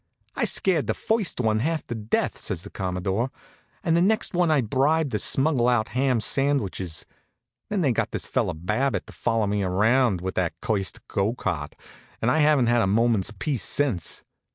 "I 0.35 0.45
scared 0.45 0.87
the 0.87 0.95
first 0.95 1.39
one 1.39 1.59
half 1.59 1.85
to 1.85 1.93
death," 1.93 2.39
says 2.39 2.63
the 2.63 2.71
Commodore, 2.71 3.29
"and 3.83 3.95
the 3.95 4.01
next 4.01 4.33
one 4.33 4.49
I 4.49 4.61
bribed 4.61 5.11
to 5.11 5.19
smuggle 5.19 5.67
out 5.69 5.89
ham 5.89 6.19
sandwiches. 6.19 7.05
Then 7.69 7.81
they 7.81 7.91
got 7.91 8.09
this 8.09 8.25
fellow 8.25 8.55
Babbitt 8.55 9.05
to 9.05 9.13
follow 9.13 9.45
me 9.45 9.61
around 9.61 10.19
with 10.19 10.33
that 10.33 10.59
cursed 10.59 11.07
gocart, 11.07 11.75
and 12.19 12.31
I 12.31 12.39
haven't 12.39 12.65
had 12.65 12.81
a 12.81 12.87
moment's 12.87 13.29
peace 13.37 13.61
since. 13.63 14.23